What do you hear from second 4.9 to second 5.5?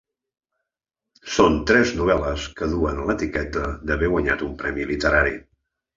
literari.